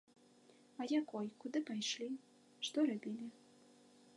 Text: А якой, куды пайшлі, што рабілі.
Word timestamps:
А 0.79 0.87
якой, 1.01 1.25
куды 1.43 1.61
пайшлі, 1.67 2.07
што 2.69 2.77
рабілі. 2.89 3.27